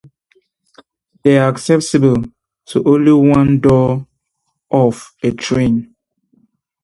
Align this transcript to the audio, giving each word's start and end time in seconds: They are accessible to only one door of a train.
They 1.21 1.37
are 1.37 1.49
accessible 1.49 2.23
to 2.69 2.83
only 2.89 3.11
one 3.13 3.59
door 3.59 4.07
of 4.71 5.13
a 5.21 5.29
train. 5.29 5.93